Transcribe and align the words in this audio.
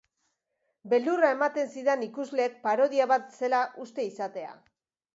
Beldurra 0.93 1.29
ematen 1.35 1.69
zidan 1.77 2.07
ikusleek 2.07 2.57
parodia 2.67 3.11
bat 3.15 3.31
zela 3.39 3.63
uste 3.89 4.11
izatea. 4.13 4.61